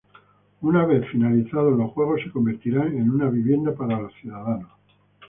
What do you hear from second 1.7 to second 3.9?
los juegos se convertirán en una vivienda